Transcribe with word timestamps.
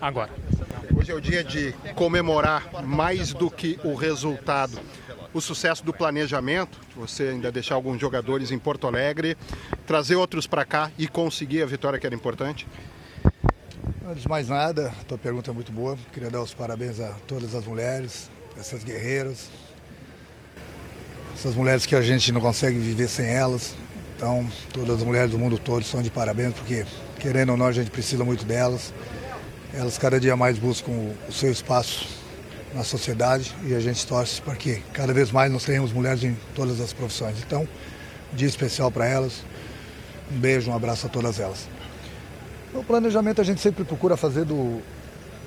agora. 0.00 0.30
Hoje 0.96 1.12
é 1.12 1.14
o 1.14 1.20
dia 1.20 1.44
de 1.44 1.72
comemorar 1.94 2.82
mais 2.84 3.32
do 3.32 3.50
que 3.50 3.78
o 3.84 3.94
resultado. 3.94 4.78
O 5.32 5.40
sucesso 5.40 5.84
do 5.84 5.92
planejamento, 5.92 6.80
você 6.96 7.24
ainda 7.24 7.52
deixar 7.52 7.76
alguns 7.76 8.00
jogadores 8.00 8.50
em 8.50 8.58
Porto 8.58 8.86
Alegre, 8.86 9.36
trazer 9.86 10.16
outros 10.16 10.46
para 10.46 10.64
cá 10.64 10.90
e 10.98 11.06
conseguir 11.06 11.62
a 11.62 11.66
vitória 11.66 11.98
que 11.98 12.06
era 12.06 12.14
importante? 12.14 12.66
Antes 14.04 14.22
de 14.22 14.28
mais 14.28 14.48
nada, 14.48 14.92
a 15.00 15.04
tua 15.04 15.16
pergunta 15.16 15.52
é 15.52 15.54
muito 15.54 15.70
boa. 15.70 15.96
Queria 16.12 16.30
dar 16.30 16.42
os 16.42 16.52
parabéns 16.52 16.98
a 16.98 17.14
todas 17.28 17.54
as 17.54 17.64
mulheres, 17.64 18.28
essas 18.58 18.82
guerreiras, 18.82 19.48
essas 21.32 21.54
mulheres 21.54 21.86
que 21.86 21.94
a 21.94 22.02
gente 22.02 22.32
não 22.32 22.40
consegue 22.40 22.76
viver 22.76 23.08
sem 23.08 23.26
elas. 23.26 23.76
Então, 24.16 24.46
todas 24.72 24.96
as 24.96 25.02
mulheres 25.02 25.30
do 25.30 25.38
mundo 25.38 25.56
todo 25.56 25.82
estão 25.82 26.02
de 26.02 26.10
parabéns, 26.10 26.52
porque, 26.54 26.84
querendo 27.20 27.50
ou 27.50 27.56
não, 27.56 27.66
a 27.66 27.72
gente 27.72 27.90
precisa 27.90 28.24
muito 28.24 28.44
delas. 28.44 28.92
Elas 29.72 29.96
cada 29.96 30.18
dia 30.18 30.36
mais 30.36 30.58
buscam 30.58 30.90
o 31.28 31.32
seu 31.32 31.50
espaço 31.50 32.08
na 32.74 32.82
sociedade 32.82 33.54
e 33.64 33.74
a 33.74 33.80
gente 33.80 34.04
torce 34.06 34.42
para 34.42 34.56
que 34.56 34.82
cada 34.92 35.12
vez 35.12 35.30
mais 35.30 35.50
nós 35.52 35.64
tenhamos 35.64 35.92
mulheres 35.92 36.24
em 36.24 36.36
todas 36.54 36.80
as 36.80 36.92
profissões. 36.92 37.36
Então, 37.46 37.66
dia 38.32 38.48
especial 38.48 38.90
para 38.90 39.06
elas. 39.06 39.44
Um 40.32 40.38
beijo, 40.38 40.70
um 40.70 40.74
abraço 40.74 41.06
a 41.06 41.08
todas 41.08 41.38
elas. 41.38 41.68
O 42.74 42.82
planejamento 42.82 43.40
a 43.40 43.44
gente 43.44 43.60
sempre 43.60 43.84
procura 43.84 44.16
fazer 44.16 44.44
do, 44.44 44.80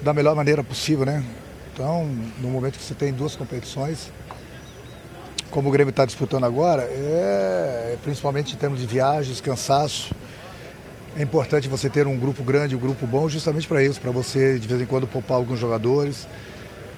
da 0.02 0.14
melhor 0.14 0.36
maneira 0.36 0.64
possível, 0.64 1.06
né? 1.06 1.24
Então, 1.74 2.06
no 2.40 2.50
momento 2.50 2.78
que 2.78 2.84
você 2.84 2.94
tem 2.94 3.12
duas 3.12 3.36
competições, 3.36 4.12
como 5.50 5.70
o 5.70 5.72
Grêmio 5.72 5.90
está 5.90 6.06
disputando 6.06 6.46
agora, 6.46 6.84
é, 6.84 7.98
principalmente 8.04 8.54
em 8.54 8.58
termos 8.58 8.80
de 8.80 8.86
viagens, 8.86 9.42
cansaço, 9.42 10.14
é 11.16 11.22
importante 11.22 11.68
você 11.68 11.90
ter 11.90 12.08
um 12.08 12.18
grupo 12.18 12.44
grande, 12.44 12.76
um 12.76 12.80
grupo 12.80 13.06
bom, 13.06 13.30
justamente 13.30 13.68
para 13.68 13.84
isso, 13.84 14.02
para 14.02 14.12
você 14.12 14.58
de 14.58 14.68
vez 14.68 14.82
em 14.82 14.86
quando 14.86 15.08
poupar 15.08 15.38
alguns 15.38 15.60
jogadores, 15.60 16.28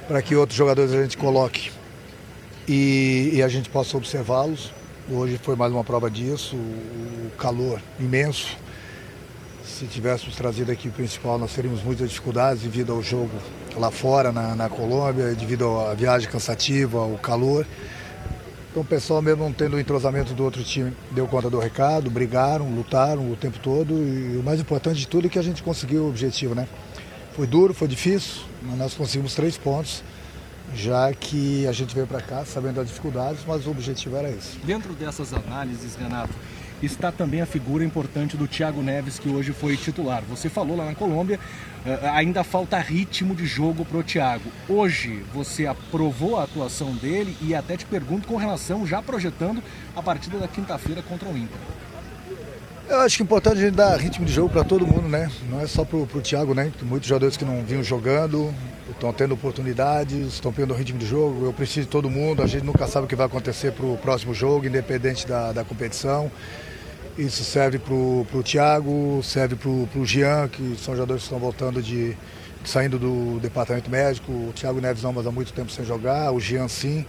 para 0.07 0.21
que 0.21 0.35
outros 0.35 0.57
jogadores 0.57 0.93
a 0.93 1.01
gente 1.01 1.17
coloque 1.17 1.71
e, 2.67 3.31
e 3.33 3.43
a 3.43 3.47
gente 3.47 3.69
possa 3.69 3.97
observá-los. 3.97 4.71
Hoje 5.11 5.37
foi 5.41 5.55
mais 5.55 5.71
uma 5.71 5.83
prova 5.83 6.09
disso, 6.09 6.55
o 6.55 7.29
calor 7.37 7.81
imenso. 7.99 8.57
Se 9.65 9.85
tivéssemos 9.85 10.35
trazido 10.35 10.71
aqui 10.71 10.87
o 10.87 10.91
principal, 10.91 11.37
nós 11.37 11.53
teríamos 11.53 11.83
muitas 11.83 12.09
dificuldades 12.09 12.63
devido 12.63 12.93
ao 12.93 13.03
jogo 13.03 13.31
lá 13.75 13.91
fora, 13.91 14.31
na, 14.31 14.55
na 14.55 14.69
Colômbia, 14.69 15.35
devido 15.35 15.79
à 15.81 15.93
viagem 15.93 16.29
cansativa, 16.29 16.99
ao 16.99 17.17
calor. 17.17 17.67
Então 18.75 18.83
o 18.83 18.85
pessoal 18.85 19.21
mesmo 19.21 19.41
não 19.41 19.53
tendo 19.53 19.77
o 19.77 19.79
entrosamento 19.79 20.33
do 20.33 20.43
outro 20.43 20.61
time 20.61 20.91
deu 21.11 21.25
conta 21.25 21.49
do 21.49 21.57
recado, 21.57 22.11
brigaram, 22.11 22.69
lutaram 22.75 23.31
o 23.31 23.33
tempo 23.37 23.57
todo 23.59 23.93
e 23.93 24.35
o 24.37 24.43
mais 24.43 24.59
importante 24.59 24.99
de 24.99 25.07
tudo 25.07 25.27
é 25.27 25.29
que 25.29 25.39
a 25.39 25.41
gente 25.41 25.63
conseguiu 25.63 26.03
o 26.03 26.09
objetivo, 26.09 26.53
né? 26.53 26.67
Foi 27.37 27.47
duro, 27.47 27.73
foi 27.73 27.87
difícil, 27.87 28.41
mas 28.61 28.77
nós 28.77 28.93
conseguimos 28.93 29.33
três 29.33 29.57
pontos, 29.57 30.03
já 30.75 31.13
que 31.13 31.65
a 31.65 31.71
gente 31.71 31.95
veio 31.95 32.05
para 32.05 32.19
cá 32.19 32.43
sabendo 32.43 32.75
das 32.75 32.89
dificuldades, 32.89 33.45
mas 33.47 33.65
o 33.65 33.71
objetivo 33.71 34.17
era 34.17 34.29
esse. 34.29 34.57
Dentro 34.57 34.91
dessas 34.91 35.33
análises, 35.33 35.95
Renato, 35.95 36.33
está 36.81 37.11
também 37.11 37.41
a 37.41 37.45
figura 37.45 37.83
importante 37.83 38.35
do 38.35 38.47
Thiago 38.47 38.81
Neves, 38.81 39.19
que 39.19 39.29
hoje 39.29 39.53
foi 39.53 39.77
titular. 39.77 40.23
Você 40.29 40.49
falou 40.49 40.75
lá 40.77 40.85
na 40.85 40.95
Colômbia, 40.95 41.39
eh, 41.85 41.99
ainda 42.13 42.43
falta 42.43 42.77
ritmo 42.79 43.35
de 43.35 43.45
jogo 43.45 43.85
para 43.85 43.97
o 43.97 44.03
Thiago. 44.03 44.51
Hoje 44.67 45.23
você 45.33 45.65
aprovou 45.65 46.37
a 46.37 46.43
atuação 46.43 46.93
dele 46.95 47.35
e 47.41 47.55
até 47.55 47.77
te 47.77 47.85
pergunto 47.85 48.27
com 48.27 48.35
relação, 48.35 48.85
já 48.85 49.01
projetando 49.01 49.63
a 49.95 50.01
partida 50.01 50.37
da 50.37 50.47
quinta-feira 50.47 51.01
contra 51.01 51.29
o 51.29 51.37
Inter. 51.37 51.59
Eu 52.87 52.99
acho 52.99 53.17
que 53.17 53.23
é 53.23 53.25
importante 53.25 53.57
a 53.57 53.61
gente 53.61 53.73
dar 53.73 53.99
ritmo 53.99 54.25
de 54.25 54.31
jogo 54.31 54.49
para 54.49 54.63
todo 54.63 54.85
mundo, 54.85 55.09
né? 55.09 55.31
Não 55.49 55.59
é 55.59 55.65
só 55.65 55.83
para 55.83 55.97
o 55.97 56.21
Thiago, 56.21 56.53
né? 56.53 56.71
Muitos 56.83 57.09
jogadores 57.09 57.35
que 57.35 57.43
não 57.43 57.63
vinham 57.63 57.83
jogando, 57.83 58.53
estão 58.91 59.11
tendo 59.11 59.33
oportunidades, 59.33 60.33
estão 60.33 60.53
pegando 60.53 60.75
o 60.75 60.77
ritmo 60.77 60.99
de 60.99 61.05
jogo. 61.07 61.45
Eu 61.45 61.51
preciso 61.51 61.81
de 61.81 61.87
todo 61.87 62.11
mundo, 62.11 62.43
a 62.43 62.47
gente 62.47 62.63
nunca 62.63 62.85
sabe 62.85 63.05
o 63.05 63.07
que 63.07 63.15
vai 63.15 63.25
acontecer 63.25 63.71
para 63.71 63.85
o 63.85 63.97
próximo 63.97 64.35
jogo, 64.35 64.67
independente 64.67 65.27
da, 65.27 65.51
da 65.51 65.63
competição. 65.63 66.31
Isso 67.17 67.43
serve 67.43 67.79
para 67.79 67.93
o 67.93 68.43
Thiago, 68.43 69.19
serve 69.23 69.55
para 69.55 69.69
o 69.99 70.05
Jean, 70.05 70.47
que 70.47 70.75
são 70.77 70.93
jogadores 70.93 71.23
que 71.23 71.27
estão 71.27 71.39
voltando 71.39 71.81
de. 71.81 72.15
saindo 72.63 72.99
do 72.99 73.39
departamento 73.39 73.89
médico. 73.89 74.31
O 74.31 74.53
Thiago 74.53 74.79
Neves 74.79 75.01
não, 75.01 75.11
mas 75.11 75.25
há 75.25 75.31
muito 75.31 75.51
tempo 75.53 75.71
sem 75.71 75.83
jogar, 75.83 76.31
o 76.31 76.39
Jean 76.39 76.67
sim. 76.67 77.03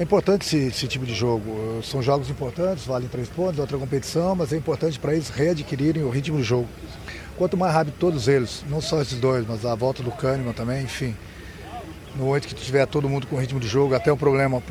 É 0.00 0.02
importante 0.02 0.46
esse, 0.46 0.56
esse, 0.56 0.88
tipo 0.88 1.04
de 1.04 1.14
jogo. 1.14 1.82
São 1.82 2.00
jogos 2.00 2.30
importantes, 2.30 2.86
valem 2.86 3.06
três 3.06 3.28
pontos, 3.28 3.58
outra 3.58 3.76
competição, 3.76 4.34
mas 4.34 4.50
é 4.50 4.56
importante 4.56 4.98
para 4.98 5.12
eles 5.12 5.28
readquirirem 5.28 6.02
o 6.02 6.08
ritmo 6.08 6.38
do 6.38 6.42
jogo. 6.42 6.66
Quanto 7.36 7.54
mais 7.54 7.74
rápido 7.74 7.96
todos 7.98 8.26
eles, 8.26 8.64
não 8.70 8.80
só 8.80 9.02
esses 9.02 9.20
dois, 9.20 9.46
mas 9.46 9.66
a 9.66 9.74
volta 9.74 10.02
do 10.02 10.10
Kahneman 10.10 10.54
também, 10.54 10.84
enfim. 10.84 11.14
No 12.16 12.24
momento 12.24 12.48
que 12.48 12.54
tiver 12.54 12.86
todo 12.86 13.10
mundo 13.10 13.26
com 13.26 13.36
ritmo 13.36 13.60
de 13.60 13.68
jogo, 13.68 13.94
até 13.94 14.10
um 14.10 14.16
problema 14.16 14.62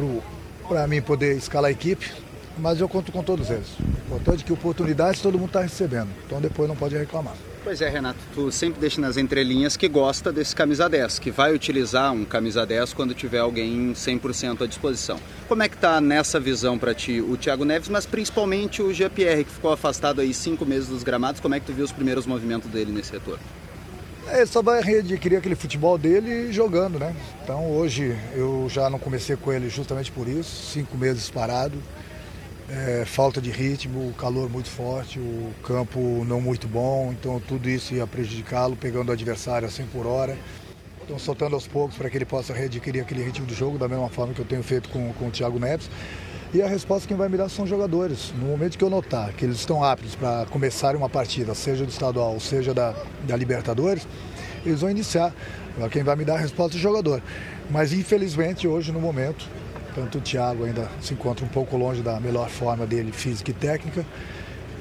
para 0.67 0.87
mim 0.87 0.99
poder 0.99 1.37
escalar 1.37 1.69
a 1.69 1.71
equipe, 1.71 2.11
mas 2.57 2.81
eu 2.81 2.89
conto 2.89 3.11
com 3.11 3.21
todos 3.21 3.51
eles. 3.51 3.67
O 3.77 4.07
importante 4.07 4.41
é 4.41 4.45
que 4.47 4.51
oportunidades 4.51 5.21
todo 5.21 5.37
mundo 5.37 5.49
está 5.49 5.61
recebendo, 5.61 6.09
então 6.25 6.41
depois 6.41 6.67
não 6.67 6.75
pode 6.75 6.97
reclamar. 6.97 7.35
Pois 7.69 7.81
é, 7.81 7.87
Renato, 7.87 8.17
tu 8.33 8.51
sempre 8.51 8.81
deixa 8.81 8.99
nas 8.99 9.15
entrelinhas 9.15 9.77
que 9.77 9.87
gosta 9.87 10.31
desse 10.33 10.55
camisa 10.55 10.89
10, 10.89 11.19
que 11.19 11.29
vai 11.29 11.53
utilizar 11.53 12.11
um 12.11 12.25
camisa 12.25 12.65
10 12.65 12.93
quando 12.93 13.13
tiver 13.13 13.37
alguém 13.37 13.93
100% 13.93 14.63
à 14.63 14.65
disposição. 14.65 15.19
Como 15.47 15.61
é 15.61 15.69
que 15.69 15.77
tá 15.77 16.01
nessa 16.01 16.39
visão 16.39 16.79
para 16.79 16.95
ti 16.95 17.21
o 17.21 17.37
Thiago 17.37 17.63
Neves, 17.63 17.87
mas 17.87 18.07
principalmente 18.07 18.81
o 18.81 18.91
Jean-Pierre, 18.91 19.43
que 19.43 19.51
ficou 19.51 19.71
afastado 19.71 20.19
aí 20.19 20.33
cinco 20.33 20.65
meses 20.65 20.89
dos 20.89 21.03
gramados, 21.03 21.39
como 21.39 21.53
é 21.53 21.59
que 21.59 21.67
tu 21.67 21.71
viu 21.71 21.85
os 21.85 21.91
primeiros 21.91 22.25
movimentos 22.25 22.67
dele 22.71 22.91
nesse 22.91 23.11
retorno? 23.11 23.43
É, 24.29 24.37
ele 24.37 24.47
só 24.47 24.63
vai 24.63 24.81
readquirir 24.81 25.37
aquele 25.37 25.55
futebol 25.55 25.95
dele 25.95 26.51
jogando, 26.51 26.97
né? 26.97 27.15
Então 27.43 27.69
hoje 27.69 28.17
eu 28.33 28.65
já 28.67 28.89
não 28.89 28.97
comecei 28.97 29.35
com 29.35 29.53
ele 29.53 29.69
justamente 29.69 30.11
por 30.11 30.27
isso, 30.27 30.71
cinco 30.71 30.97
meses 30.97 31.29
parado 31.29 31.77
é, 32.71 33.03
falta 33.05 33.41
de 33.41 33.49
ritmo, 33.49 34.09
o 34.09 34.13
calor 34.13 34.49
muito 34.49 34.69
forte, 34.69 35.19
o 35.19 35.51
campo 35.63 36.23
não 36.25 36.39
muito 36.39 36.67
bom, 36.67 37.11
então 37.11 37.39
tudo 37.39 37.69
isso 37.69 37.93
ia 37.93 38.05
prejudicá-lo, 38.05 38.75
pegando 38.75 39.09
o 39.09 39.11
adversário 39.11 39.67
a 39.67 39.71
100 39.71 39.87
por 39.87 40.05
hora. 40.05 40.37
Então 41.03 41.17
soltando 41.17 41.55
aos 41.55 41.67
poucos 41.67 41.97
para 41.97 42.09
que 42.09 42.17
ele 42.17 42.25
possa 42.25 42.53
readquirir 42.53 43.01
aquele 43.01 43.23
ritmo 43.23 43.45
de 43.45 43.55
jogo, 43.55 43.79
da 43.79 43.87
mesma 43.87 44.09
forma 44.09 44.33
que 44.33 44.39
eu 44.39 44.45
tenho 44.45 44.61
feito 44.61 44.89
com, 44.89 45.11
com 45.13 45.27
o 45.27 45.31
Thiago 45.31 45.57
Neves. 45.57 45.89
E 46.53 46.61
a 46.61 46.67
resposta 46.67 47.07
quem 47.07 47.17
vai 47.17 47.29
me 47.29 47.37
dar 47.37 47.49
são 47.49 47.63
os 47.63 47.69
jogadores. 47.69 48.31
No 48.39 48.47
momento 48.47 48.77
que 48.77 48.83
eu 48.83 48.89
notar 48.89 49.33
que 49.33 49.45
eles 49.45 49.57
estão 49.57 49.83
aptos 49.83 50.15
para 50.15 50.45
começarem 50.47 50.97
uma 50.97 51.09
partida, 51.09 51.53
seja 51.55 51.83
do 51.83 51.89
estadual, 51.89 52.39
seja 52.39 52.73
da, 52.73 52.95
da 53.23 53.35
Libertadores, 53.35 54.07
eles 54.63 54.81
vão 54.81 54.89
iniciar. 54.89 55.33
Quem 55.91 56.03
vai 56.03 56.15
me 56.15 56.25
dar 56.25 56.35
a 56.35 56.39
resposta 56.39 56.75
é 56.75 56.79
o 56.79 56.81
jogador. 56.81 57.21
Mas 57.69 57.93
infelizmente 57.93 58.67
hoje, 58.67 58.91
no 58.91 58.99
momento, 58.99 59.47
tanto 59.95 60.17
o 60.17 60.21
Thiago 60.21 60.65
ainda 60.65 60.89
se 61.01 61.13
encontra 61.13 61.45
um 61.45 61.49
pouco 61.49 61.77
longe 61.77 62.01
da 62.01 62.19
melhor 62.19 62.49
forma 62.49 62.85
dele, 62.85 63.11
física 63.11 63.51
e 63.51 63.53
técnica. 63.53 64.05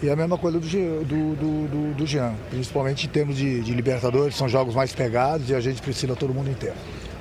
E 0.00 0.08
a 0.08 0.14
mesma 0.14 0.38
coisa 0.38 0.60
do, 0.60 0.66
do, 1.04 1.34
do, 1.34 1.94
do 1.94 2.06
Jean, 2.06 2.32
principalmente 2.50 3.06
em 3.06 3.08
termos 3.08 3.36
de, 3.36 3.60
de, 3.60 3.74
Libertadores, 3.74 4.36
são 4.36 4.48
jogos 4.48 4.74
mais 4.74 4.92
pegados 4.92 5.50
e 5.50 5.54
a 5.54 5.60
gente 5.60 5.82
precisa 5.82 6.14
todo 6.14 6.32
mundo 6.32 6.48
inteiro. 6.48 6.76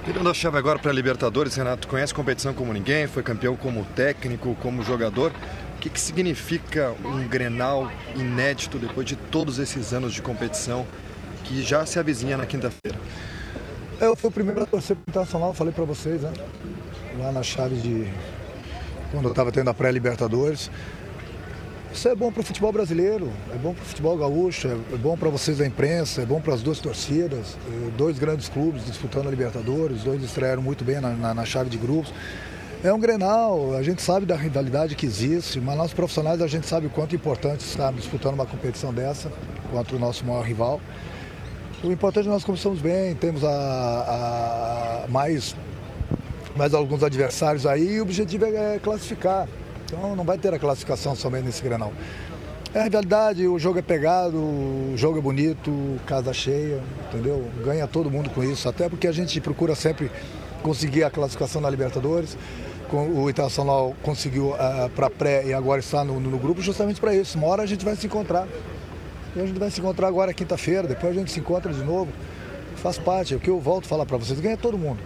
Virando 0.05 0.29
a 0.29 0.33
chave 0.33 0.57
agora 0.57 0.77
para 0.77 0.91
Libertadores, 0.91 1.55
Renato, 1.55 1.87
conhece 1.87 2.13
competição 2.13 2.53
como 2.53 2.71
ninguém, 2.71 3.07
foi 3.07 3.23
campeão 3.23 3.55
como 3.55 3.83
técnico, 3.95 4.55
como 4.61 4.83
jogador. 4.83 5.31
O 5.75 5.79
que, 5.79 5.89
que 5.89 5.99
significa 5.99 6.93
um 7.03 7.27
Grenal 7.27 7.91
inédito 8.15 8.77
depois 8.77 9.07
de 9.07 9.15
todos 9.15 9.57
esses 9.57 9.91
anos 9.91 10.13
de 10.13 10.21
competição 10.21 10.85
que 11.43 11.63
já 11.63 11.83
se 11.85 11.97
avizinha 11.97 12.37
na 12.37 12.45
quinta-feira? 12.45 12.97
Eu 13.99 14.15
fui 14.15 14.29
o 14.29 14.31
primeiro 14.31 14.61
a 14.61 14.65
torcer 14.67 14.95
para 14.95 15.01
o 15.01 15.09
Internacional, 15.09 15.53
falei 15.53 15.73
para 15.73 15.83
vocês, 15.83 16.21
né? 16.21 16.31
Lá 17.17 17.31
na 17.31 17.43
chave 17.43 17.75
de. 17.75 18.07
quando 19.11 19.25
eu 19.25 19.31
estava 19.31 19.51
tendo 19.51 19.69
a 19.69 19.73
pré-Libertadores. 19.73 20.69
Isso 21.93 22.07
é 22.09 22.15
bom 22.15 22.31
para 22.31 22.41
o 22.41 22.43
futebol 22.43 22.71
brasileiro, 22.71 23.31
é 23.51 23.57
bom 23.57 23.73
para 23.73 23.81
o 23.81 23.85
futebol 23.85 24.15
gaúcho, 24.15 24.67
é, 24.67 24.97
bom 24.97 25.17
para 25.17 25.29
vocês 25.29 25.57
da 25.57 25.65
imprensa, 25.65 26.21
é 26.21 26.25
bom 26.25 26.39
para 26.39 26.53
as 26.53 26.61
duas 26.61 26.79
torcidas. 26.79 27.57
É, 27.67 27.89
dois 27.97 28.19
grandes 28.19 28.47
clubes 28.49 28.85
disputando 28.85 29.27
a 29.27 29.31
Libertadores, 29.31 30.03
dois 30.03 30.21
estrearam 30.21 30.61
muito 30.61 30.83
bem 30.83 30.99
na, 31.01 31.09
na, 31.11 31.33
na 31.33 31.45
chave 31.45 31.69
de 31.69 31.77
grupos. 31.77 32.13
É 32.83 32.93
um 32.93 32.99
Grenal, 32.99 33.73
a 33.75 33.81
gente 33.81 34.03
sabe 34.03 34.27
da 34.27 34.35
rivalidade 34.35 34.95
que 34.95 35.07
existe, 35.07 35.59
mas 35.59 35.75
nós 35.75 35.93
profissionais 35.93 36.39
a 36.39 36.47
gente 36.47 36.67
sabe 36.67 36.85
o 36.85 36.89
quanto 36.91 37.13
é 37.13 37.15
importante 37.15 37.61
estar 37.61 37.91
disputando 37.91 38.35
uma 38.35 38.45
competição 38.45 38.93
dessa 38.93 39.31
contra 39.71 39.95
o 39.95 39.99
nosso 39.99 40.23
maior 40.23 40.45
rival. 40.45 40.79
O 41.83 41.91
importante 41.91 42.25
é 42.25 42.27
que 42.27 42.29
nós 42.29 42.43
começamos 42.43 42.79
bem, 42.79 43.15
temos 43.15 43.43
a, 43.43 45.05
a 45.05 45.07
mais 45.09 45.55
mais 46.57 46.73
alguns 46.73 47.03
adversários 47.03 47.65
aí 47.65 47.93
e 47.93 47.99
o 47.99 48.03
objetivo 48.03 48.45
é 48.45 48.79
classificar. 48.79 49.47
Então 49.85 50.15
não 50.15 50.23
vai 50.23 50.37
ter 50.37 50.53
a 50.53 50.59
classificação 50.59 51.15
somente 51.15 51.45
nesse 51.45 51.61
Grenal. 51.61 51.93
É 52.73 52.81
a 52.81 52.87
realidade, 52.89 53.47
o 53.47 53.57
jogo 53.57 53.79
é 53.79 53.81
pegado, 53.81 54.37
o 54.37 54.93
jogo 54.97 55.19
é 55.19 55.21
bonito, 55.21 55.71
casa 56.05 56.33
cheia, 56.33 56.81
entendeu? 57.07 57.47
Ganha 57.63 57.87
todo 57.87 58.11
mundo 58.11 58.29
com 58.29 58.43
isso, 58.43 58.67
até 58.67 58.89
porque 58.89 59.07
a 59.07 59.11
gente 59.11 59.39
procura 59.39 59.73
sempre 59.73 60.11
conseguir 60.61 61.03
a 61.03 61.09
classificação 61.09 61.61
na 61.61 61.69
Libertadores. 61.69 62.37
O 62.91 63.29
Internacional 63.29 63.95
conseguiu 64.01 64.49
uh, 64.49 64.55
ah, 64.59 64.89
para 64.95 65.09
pré 65.09 65.45
e 65.45 65.53
agora 65.53 65.79
está 65.79 66.03
no, 66.03 66.19
no 66.19 66.37
grupo 66.37 66.61
justamente 66.61 66.99
para 66.99 67.13
isso. 67.13 67.37
Uma 67.37 67.47
hora 67.47 67.63
a 67.63 67.65
gente 67.65 67.83
vai 67.83 67.95
se 67.95 68.07
encontrar. 68.07 68.47
E 69.35 69.41
a 69.41 69.45
gente 69.45 69.59
vai 69.59 69.69
se 69.69 69.79
encontrar 69.79 70.07
agora 70.07 70.33
quinta-feira, 70.33 70.87
depois 70.87 71.15
a 71.15 71.19
gente 71.19 71.31
se 71.31 71.39
encontra 71.39 71.71
de 71.71 71.83
novo 71.83 72.09
faz 72.77 72.97
parte, 72.97 73.33
é 73.33 73.37
o 73.37 73.39
que 73.39 73.49
eu 73.49 73.59
volto 73.59 73.85
a 73.85 73.87
falar 73.87 74.05
para 74.05 74.17
vocês, 74.17 74.39
ganha 74.39 74.55
todo 74.55 74.77
mundo. 74.77 74.99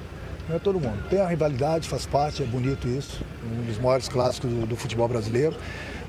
Ganha 0.52 0.60
todo 0.60 0.82
mundo. 0.82 1.02
Tem 1.10 1.22
a 1.22 1.28
rivalidade, 1.28 1.88
faz 1.88 2.06
parte, 2.06 2.44
é 2.44 2.46
bonito 2.46 2.86
isso, 2.86 3.24
um 3.42 3.66
dos 3.66 3.80
maiores 3.80 4.10
clássicos 4.10 4.52
do, 4.52 4.66
do 4.66 4.76
futebol 4.76 5.08
brasileiro. 5.08 5.56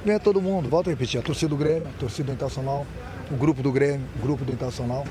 Ganha 0.05 0.19
todo 0.19 0.43
mundo, 0.43 0.69
volto 0.69 0.89
a 0.89 0.91
repetir, 0.91 1.21
a 1.21 1.23
torcida 1.23 1.51
do 1.51 1.57
Grêmio, 1.57 1.87
a 1.87 2.01
torcida 2.01 2.27
do 2.27 2.33
Internacional, 2.33 2.85
o 3.31 3.37
grupo 3.37 3.63
do 3.63 3.71
Grêmio, 3.71 4.05
o 4.19 4.23
grupo 4.23 4.45
do 4.45 4.51
Internacional. 4.51 5.05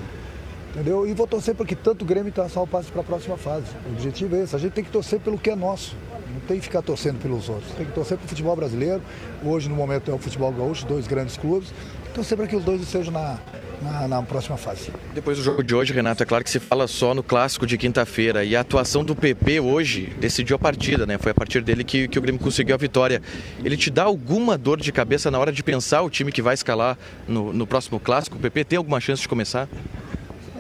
Entendeu? 0.72 1.07
E 1.07 1.13
vou 1.13 1.25
torcer 1.25 1.56
para 1.56 1.66
que 1.66 1.78
tanto 1.78 2.01
o 2.01 2.06
Grêmio 2.06 2.28
Internacional 2.28 2.68
passe 2.68 2.92
para 2.92 3.00
a 3.00 3.04
próxima 3.06 3.38
fase. 3.38 3.68
O 3.88 3.94
objetivo 3.94 4.36
é 4.36 4.42
esse. 4.42 4.54
A 4.54 4.60
gente 4.60 4.74
tem 4.74 4.83
que 4.83 4.92
torcer 4.92 5.22
pelo 5.22 5.38
que 5.38 5.50
é 5.50 5.56
nosso. 5.56 5.95
Não 6.34 6.42
tem 6.42 6.57
que 6.57 6.63
ficar 6.63 6.81
torcendo 6.81 7.22
pelos 7.22 7.48
outros. 7.48 7.72
Tem 7.72 7.86
que 7.86 7.94
torcer 7.94 8.18
para 8.18 8.25
o 8.25 8.27
futebol 8.27 8.56
brasileiro. 8.56 9.01
Hoje, 9.45 9.69
no 9.69 9.75
momento, 9.75 10.12
é 10.12 10.13
o 10.13 10.18
futebol 10.18 10.51
gaúcho, 10.51 10.86
dois 10.86 11.07
grandes 11.07 11.38
clubes. 11.38 11.74
Torcer 12.13 12.38
para 12.38 12.48
que 12.48 12.56
os 12.56 12.66
dois 12.66 12.81
estejam 12.81 13.13
na, 13.13 13.38
na, 13.81 14.07
na, 14.07 14.22
próxima 14.22 14.57
fase. 14.57 14.92
Depois 15.13 15.38
do 15.38 15.44
jogo 15.44 15.63
de 15.63 15.74
hoje, 15.74 15.94
Renato, 15.94 16.24
é 16.24 16.25
claro 16.25 16.44
que 16.44 16.50
se 16.50 16.60
fala 16.60 16.88
só 16.88 17.13
no 17.13 17.24
clássico 17.24 17.66
de 17.66 17.78
quinta-feira. 17.78 18.44
E 18.44 18.56
a 18.56 18.62
atuação 18.62 19.04
do 19.04 19.16
PP 19.16 19.60
hoje 19.60 20.13
decidiu 20.19 20.56
a 20.56 20.60
partida, 20.60 21.06
né? 21.06 21.18
Foi 21.18 21.31
a 21.31 21.36
partir 21.36 21.62
dele 21.62 21.83
que, 21.83 22.07
que 22.07 22.19
o 22.19 22.22
Grêmio 22.22 22.39
conseguiu 22.39 22.75
a 22.75 22.78
vitória. 22.78 23.22
Ele 23.63 23.75
te 23.75 23.89
dá 23.89 24.04
alguma 24.04 24.57
dor 24.57 24.80
de 24.80 24.92
cabeça 24.92 25.31
na 25.31 25.39
hora 25.39 25.51
de 25.51 25.63
pensar 25.63 26.01
o 26.01 26.10
time 26.10 26.31
que 26.31 26.42
vai 26.42 26.54
escalar 26.54 26.98
no, 27.28 27.51
no 27.51 27.66
próximo 27.66 28.00
clássico? 28.00 28.38
O 28.38 28.39
PP 28.39 28.63
tem 28.66 28.78
alguma 28.78 29.00
chance 29.00 29.22
de 29.22 29.28
começar? 29.28 29.68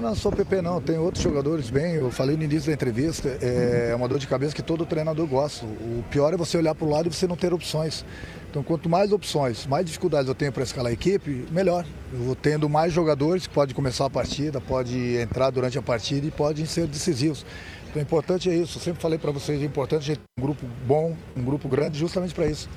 Não 0.01 0.15
sou 0.15 0.31
PP 0.31 0.63
não, 0.63 0.81
tem 0.81 0.97
outros 0.97 1.23
jogadores 1.23 1.69
bem, 1.69 1.93
eu 1.93 2.09
falei 2.09 2.35
no 2.35 2.41
início 2.41 2.65
da 2.65 2.73
entrevista, 2.73 3.37
é 3.39 3.93
uma 3.95 4.07
dor 4.07 4.17
de 4.17 4.25
cabeça 4.25 4.55
que 4.55 4.63
todo 4.63 4.83
treinador 4.83 5.27
gosta. 5.27 5.63
O 5.63 6.03
pior 6.09 6.33
é 6.33 6.37
você 6.37 6.57
olhar 6.57 6.73
para 6.73 6.87
o 6.87 6.89
lado 6.89 7.07
e 7.07 7.13
você 7.13 7.27
não 7.27 7.35
ter 7.35 7.53
opções. 7.53 8.03
Então 8.49 8.63
quanto 8.63 8.89
mais 8.89 9.11
opções, 9.11 9.67
mais 9.67 9.85
dificuldades 9.85 10.27
eu 10.27 10.33
tenho 10.33 10.51
para 10.51 10.63
escalar 10.63 10.89
a 10.89 10.93
equipe, 10.93 11.45
melhor. 11.51 11.85
Eu 12.11 12.17
vou 12.17 12.35
tendo 12.35 12.67
mais 12.67 12.91
jogadores 12.91 13.45
que 13.45 13.53
podem 13.53 13.75
começar 13.75 14.07
a 14.07 14.09
partida, 14.09 14.59
pode 14.59 15.17
entrar 15.17 15.51
durante 15.51 15.77
a 15.77 15.83
partida 15.83 16.25
e 16.25 16.31
podem 16.31 16.65
ser 16.65 16.87
decisivos. 16.87 17.45
Então 17.87 18.01
o 18.01 18.03
importante 18.03 18.49
é 18.49 18.55
isso, 18.55 18.79
eu 18.79 18.81
sempre 18.81 18.99
falei 18.99 19.19
para 19.19 19.29
vocês, 19.29 19.61
é 19.61 19.65
importante 19.65 20.01
a 20.01 20.05
gente 20.15 20.17
ter 20.17 20.41
um 20.41 20.41
grupo 20.41 20.65
bom, 20.87 21.15
um 21.37 21.43
grupo 21.43 21.69
grande, 21.69 21.99
justamente 21.99 22.33
para 22.33 22.47
isso 22.47 22.67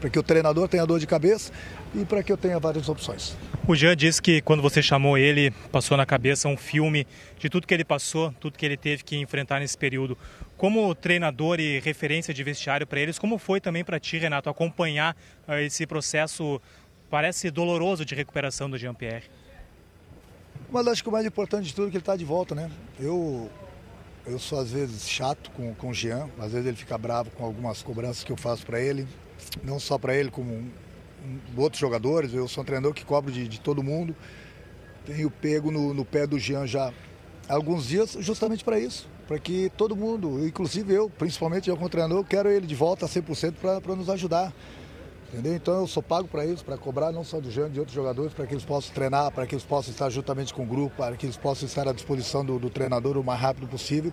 para 0.00 0.10
que 0.10 0.18
o 0.18 0.22
treinador 0.22 0.68
tenha 0.68 0.84
dor 0.84 0.98
de 0.98 1.06
cabeça 1.06 1.52
e 1.94 2.04
para 2.04 2.22
que 2.22 2.30
eu 2.30 2.36
tenha 2.36 2.58
várias 2.58 2.88
opções. 2.88 3.36
O 3.66 3.74
Jean 3.74 3.96
disse 3.96 4.22
que 4.22 4.40
quando 4.40 4.62
você 4.62 4.80
chamou 4.80 5.18
ele, 5.18 5.50
passou 5.72 5.96
na 5.96 6.06
cabeça 6.06 6.48
um 6.48 6.56
filme 6.56 7.06
de 7.38 7.48
tudo 7.48 7.66
que 7.66 7.74
ele 7.74 7.84
passou, 7.84 8.32
tudo 8.38 8.56
que 8.56 8.64
ele 8.64 8.76
teve 8.76 9.02
que 9.02 9.16
enfrentar 9.16 9.60
nesse 9.60 9.76
período. 9.76 10.16
Como 10.56 10.94
treinador 10.94 11.58
e 11.58 11.80
referência 11.80 12.32
de 12.32 12.44
vestiário 12.44 12.86
para 12.86 13.00
eles, 13.00 13.18
como 13.18 13.38
foi 13.38 13.60
também 13.60 13.84
para 13.84 13.98
ti, 13.98 14.18
Renato, 14.18 14.48
acompanhar 14.48 15.16
uh, 15.48 15.54
esse 15.54 15.86
processo, 15.86 16.60
parece 17.10 17.50
doloroso, 17.50 18.04
de 18.04 18.14
recuperação 18.14 18.70
do 18.70 18.78
Jean-Pierre? 18.78 19.24
Mas 20.70 20.86
acho 20.86 21.02
que 21.02 21.08
o 21.08 21.12
mais 21.12 21.26
importante 21.26 21.66
de 21.66 21.74
tudo 21.74 21.88
é 21.88 21.90
que 21.90 21.96
ele 21.96 22.02
está 22.02 22.16
de 22.16 22.24
volta, 22.24 22.54
né? 22.54 22.70
Eu, 22.98 23.50
eu 24.26 24.38
sou 24.38 24.58
às 24.58 24.70
vezes 24.70 25.08
chato 25.08 25.50
com, 25.52 25.74
com 25.74 25.90
o 25.90 25.94
Jean, 25.94 26.28
às 26.38 26.52
vezes 26.52 26.66
ele 26.66 26.76
fica 26.76 26.98
bravo 26.98 27.30
com 27.30 27.44
algumas 27.44 27.82
cobranças 27.82 28.24
que 28.24 28.32
eu 28.32 28.36
faço 28.36 28.66
para 28.66 28.80
ele 28.80 29.06
não 29.62 29.78
só 29.78 29.98
para 29.98 30.14
ele, 30.14 30.30
como 30.30 30.52
um, 30.52 30.70
um, 31.24 31.60
outros 31.60 31.80
jogadores. 31.80 32.32
Eu 32.32 32.48
sou 32.48 32.62
um 32.62 32.64
treinador 32.64 32.92
que 32.94 33.04
cobro 33.04 33.32
de, 33.32 33.46
de 33.48 33.60
todo 33.60 33.82
mundo. 33.82 34.14
Tenho 35.04 35.30
pego 35.30 35.70
no, 35.70 35.94
no, 35.94 36.04
pé 36.04 36.26
do 36.26 36.38
Jean 36.38 36.66
já 36.66 36.92
há 37.48 37.54
alguns 37.54 37.86
dias, 37.86 38.16
justamente 38.20 38.64
para 38.64 38.78
isso. 38.78 39.08
Para 39.26 39.38
que 39.38 39.70
todo 39.76 39.96
mundo, 39.96 40.44
inclusive 40.46 40.92
eu, 40.92 41.10
principalmente 41.10 41.68
eu 41.68 41.76
como 41.76 41.88
treinador, 41.88 42.24
quero 42.24 42.48
ele 42.48 42.66
de 42.66 42.74
volta 42.74 43.06
a 43.06 43.08
100% 43.08 43.54
para 43.82 43.96
nos 43.96 44.08
ajudar. 44.08 44.52
Entendeu? 45.32 45.56
Então 45.56 45.80
eu 45.80 45.86
sou 45.86 46.02
pago 46.02 46.28
para 46.28 46.46
isso, 46.46 46.64
para 46.64 46.76
cobrar 46.76 47.10
não 47.10 47.24
só 47.24 47.40
do 47.40 47.50
Jean, 47.50 47.68
de 47.68 47.80
outros 47.80 47.94
jogadores, 47.94 48.32
para 48.32 48.46
que 48.46 48.54
eles 48.54 48.64
possam 48.64 48.94
treinar, 48.94 49.32
para 49.32 49.46
que 49.46 49.54
eles 49.54 49.64
possam 49.64 49.90
estar 49.90 50.08
juntamente 50.08 50.54
com 50.54 50.62
o 50.62 50.66
grupo, 50.66 50.96
para 50.96 51.16
que 51.16 51.26
eles 51.26 51.36
possam 51.36 51.66
estar 51.66 51.88
à 51.88 51.92
disposição 51.92 52.44
do, 52.44 52.58
do 52.58 52.70
treinador 52.70 53.16
o 53.16 53.24
mais 53.24 53.40
rápido 53.40 53.66
possível. 53.66 54.12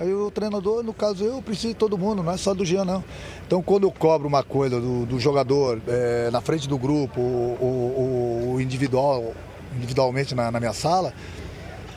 Aí 0.00 0.12
o 0.12 0.28
treinador, 0.30 0.82
no 0.82 0.92
caso 0.92 1.24
eu, 1.24 1.40
preciso 1.40 1.68
de 1.68 1.74
todo 1.74 1.96
mundo, 1.96 2.20
não 2.20 2.32
é 2.32 2.36
só 2.36 2.52
do 2.52 2.64
Jean 2.64 2.84
não. 2.84 3.04
Então 3.46 3.62
quando 3.62 3.84
eu 3.84 3.92
cobro 3.92 4.26
uma 4.26 4.42
coisa 4.42 4.80
do, 4.80 5.06
do 5.06 5.20
jogador 5.20 5.80
é, 5.86 6.30
na 6.32 6.40
frente 6.40 6.68
do 6.68 6.76
grupo, 6.76 7.20
ou, 7.20 8.60
individual, 8.60 9.32
individualmente 9.76 10.34
na, 10.34 10.50
na, 10.50 10.58
minha 10.58 10.72
sala, 10.72 11.14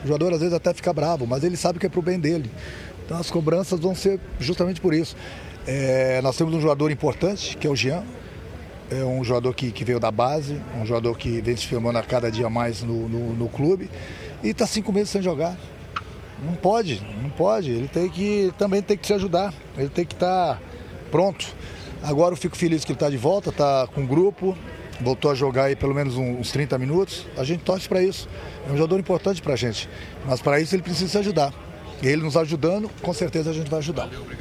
o 0.04 0.08
jogador 0.08 0.34
às 0.34 0.40
vezes 0.40 0.54
até 0.54 0.74
fica 0.76 0.94
bravo, 0.94 1.26
mas 1.26 1.44
ele 1.44 1.58
sabe 1.58 1.80
que 1.80 1.88
é 1.88 1.90
pro 1.90 2.04
bem 2.04 2.20
dele. 2.20 2.52
Então 3.04 3.18
as 3.18 3.32
cobranças 3.32 3.80
vão 3.80 3.96
ser 3.96 4.20
justamente 4.40 4.80
por 4.80 4.94
isso. 4.94 5.16
É, 5.66 6.22
nós 6.22 6.38
temos 6.38 6.54
um 6.54 6.62
jogador 6.62 6.92
importante, 6.92 7.58
que 7.58 7.66
é 7.66 7.70
o 7.70 7.76
Jean. 7.76 8.04
É 8.90 9.04
um 9.04 9.24
jogador 9.24 9.54
que, 9.54 9.72
que 9.72 9.84
veio 9.84 10.00
da 10.00 10.10
base, 10.10 10.62
um 10.82 10.86
jogador 10.86 11.18
que 11.18 11.42
vem 11.42 11.56
se 11.58 11.68
filmando 11.68 11.98
a 11.98 12.04
cada 12.04 12.32
dia 12.32 12.50
mais 12.50 12.84
no, 12.84 13.10
no, 13.10 13.34
no 13.34 13.50
clube. 13.50 13.90
E 14.42 14.50
está 14.50 14.66
cinco 14.66 14.94
meses 14.94 15.10
sem 15.10 15.22
jogar. 15.22 15.58
Não 16.42 16.54
pode, 16.54 17.02
não 17.22 17.30
pode. 17.30 17.72
Ele 17.72 17.88
tem 17.88 18.10
que 18.10 18.54
também 18.58 18.82
tem 18.82 18.98
que 18.98 19.06
se 19.06 19.14
ajudar. 19.14 19.54
Ele 19.78 19.90
tem 19.90 20.06
que 20.06 20.14
estar 20.14 20.56
tá 20.56 20.62
pronto. 21.12 21.46
Agora 22.02 22.34
eu 22.34 22.38
fico 22.38 22.56
feliz 22.56 22.86
que 22.86 22.92
ele 22.92 22.96
está 22.96 23.10
de 23.10 23.18
volta, 23.18 23.50
está 23.50 23.88
com 23.88 24.04
o 24.04 24.08
grupo, 24.08 24.56
voltou 25.02 25.32
a 25.32 25.36
jogar 25.36 25.66
aí 25.66 25.76
pelo 25.76 25.94
menos 25.94 26.16
uns 26.16 26.52
30 26.52 26.78
minutos. 26.78 27.26
A 27.38 27.44
gente 27.44 27.64
torce 27.64 27.90
para 27.90 28.02
isso. 28.02 28.30
É 28.68 28.72
um 28.72 28.78
jogador 28.78 29.00
importante 29.00 29.42
para 29.42 29.54
a 29.54 29.58
gente. 29.58 29.90
Mas 30.26 30.42
para 30.42 30.62
isso 30.62 30.76
ele 30.76 30.84
precisa 30.84 31.10
se 31.10 31.18
ajudar. 31.18 31.54
E 32.02 32.08
ele 32.08 32.22
nos 32.22 32.38
ajudando, 32.38 32.90
com 33.02 33.14
certeza 33.14 33.50
a 33.50 33.54
gente 33.54 33.70
vai 33.70 33.80
ajudar. 33.80 34.10